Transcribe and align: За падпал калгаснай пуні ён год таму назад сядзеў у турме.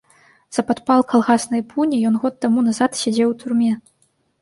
За 0.55 0.63
падпал 0.69 1.03
калгаснай 1.11 1.63
пуні 1.75 2.01
ён 2.13 2.19
год 2.25 2.43
таму 2.49 2.67
назад 2.71 3.01
сядзеў 3.05 3.27
у 3.39 3.41
турме. 3.45 3.73